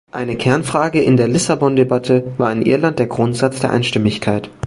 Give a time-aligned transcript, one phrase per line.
[0.11, 4.49] Eine Kernfrage in der Lissabon-Debatte war in Irland der Grundsatz der Einstimmigkeit.